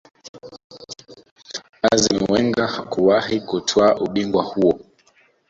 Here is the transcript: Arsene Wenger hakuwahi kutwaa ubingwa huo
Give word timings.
Arsene 1.89 2.25
Wenger 2.31 2.67
hakuwahi 2.75 3.37
kutwaa 3.47 3.95
ubingwa 4.05 4.43
huo 4.43 4.79